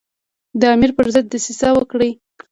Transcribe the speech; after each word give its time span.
د 0.59 0.61
امیر 0.75 0.91
پر 0.97 1.05
ضد 1.13 1.25
دسیسه 1.33 1.69
وکړي. 1.73 2.11